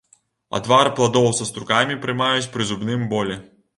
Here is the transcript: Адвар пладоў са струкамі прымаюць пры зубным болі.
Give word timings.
Адвар 0.59 0.87
пладоў 0.99 1.29
са 1.39 1.47
струкамі 1.49 1.99
прымаюць 2.07 2.51
пры 2.57 2.67
зубным 2.71 3.05
болі. 3.13 3.37